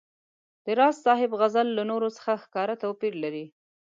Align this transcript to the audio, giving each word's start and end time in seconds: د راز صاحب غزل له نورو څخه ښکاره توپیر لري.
د 0.65 0.67
راز 0.79 0.95
صاحب 1.05 1.31
غزل 1.39 1.67
له 1.77 1.83
نورو 1.91 2.09
څخه 2.17 2.31
ښکاره 2.43 2.75
توپیر 2.83 3.13
لري. 3.23 3.45